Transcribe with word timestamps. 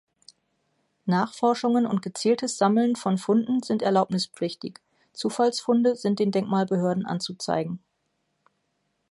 Nachforschungen 1.05 1.85
und 1.85 2.01
gezieltes 2.01 2.57
Sammeln 2.57 2.95
von 2.95 3.19
Funden 3.19 3.61
sind 3.61 3.83
erlaubnispflichtig, 3.83 4.79
Zufallsfunde 5.13 5.95
sind 5.95 6.17
den 6.17 6.31
Denkmalbehörden 6.31 7.05
anzuzeigen. 7.05 7.83